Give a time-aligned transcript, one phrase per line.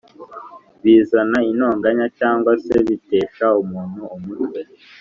[0.81, 4.59] Bizana intonganya cyangwa se bitesha umuntu umutwe